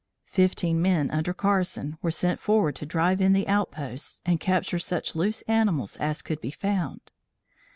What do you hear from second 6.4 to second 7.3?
be found.